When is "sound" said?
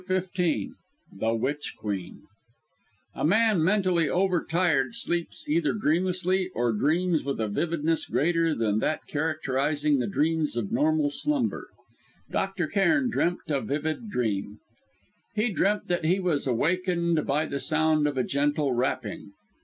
17.59-18.07